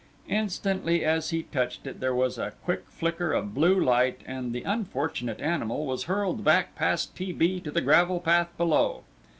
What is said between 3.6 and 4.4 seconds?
light,